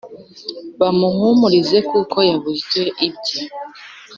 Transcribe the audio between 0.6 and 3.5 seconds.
Bamuhumurize kuko yabuze ibye